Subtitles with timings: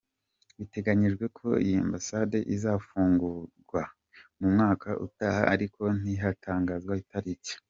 [0.59, 3.81] Biteganyijwe ko iyi Ambasade izafungurwa
[4.39, 7.53] mu mwaka utaha ariko ntiharatangazwa itariki.